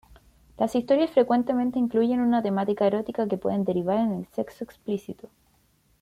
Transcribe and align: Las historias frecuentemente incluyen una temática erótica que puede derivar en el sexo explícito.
Las 0.57 0.73
historias 0.73 1.11
frecuentemente 1.11 1.77
incluyen 1.77 2.21
una 2.21 2.41
temática 2.41 2.87
erótica 2.87 3.27
que 3.27 3.37
puede 3.37 3.63
derivar 3.63 3.99
en 3.99 4.13
el 4.13 4.27
sexo 4.29 4.63
explícito. 4.63 5.29